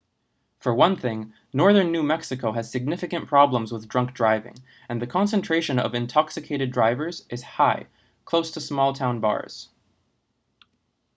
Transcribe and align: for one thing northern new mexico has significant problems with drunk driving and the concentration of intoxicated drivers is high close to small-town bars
for 0.57 0.73
one 0.73 0.95
thing 0.95 1.31
northern 1.53 1.91
new 1.91 2.01
mexico 2.01 2.53
has 2.53 2.71
significant 2.71 3.27
problems 3.27 3.71
with 3.71 3.87
drunk 3.87 4.13
driving 4.15 4.55
and 4.89 4.99
the 4.99 5.05
concentration 5.05 5.77
of 5.77 5.93
intoxicated 5.93 6.71
drivers 6.71 7.23
is 7.29 7.43
high 7.43 7.85
close 8.25 8.49
to 8.49 8.59
small-town 8.59 9.19
bars 9.19 9.69